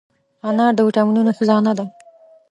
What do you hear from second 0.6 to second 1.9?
د ویټامینونو خزانه ده.